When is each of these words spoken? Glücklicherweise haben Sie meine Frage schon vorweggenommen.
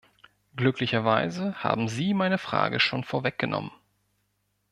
Glücklicherweise 0.55 1.53
haben 1.63 1.87
Sie 1.87 2.15
meine 2.15 2.39
Frage 2.39 2.79
schon 2.79 3.03
vorweggenommen. 3.03 3.69